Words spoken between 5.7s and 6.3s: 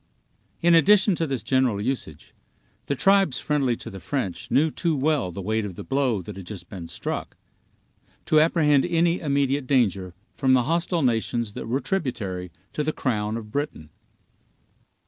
the blow